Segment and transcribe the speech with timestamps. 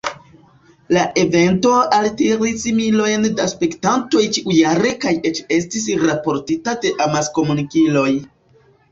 [0.95, 8.07] La evento altiris milojn da spektantoj ĉiujare kaj eĉ estis raportita de amaskomunikiloj.